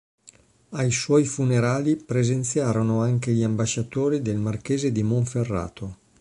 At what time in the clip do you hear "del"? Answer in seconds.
4.23-4.37